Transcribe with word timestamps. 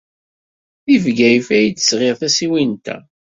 Deg 0.85 0.97
Bgayet 1.03 1.47
ay 1.57 1.67
d-sɣiɣ 1.69 2.15
tasiwant-a. 2.19 2.97